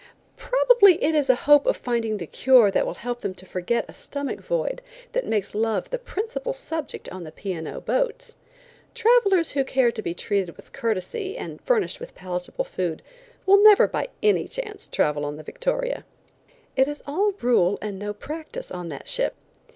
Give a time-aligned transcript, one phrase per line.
[0.35, 3.85] Probably it is a hope of finding the cure that will help them to forget
[3.87, 4.81] a stomach void,
[5.11, 7.55] that makes love the principal subject on the P.
[7.67, 7.79] & O.
[7.79, 8.35] boats.
[8.95, 13.03] Travelers who care to be treated with courtesy, and furnished with palatable food,
[13.45, 16.03] will never by any chance travel on the Victoria.
[16.75, 19.35] It is all rule and no practice on that ship.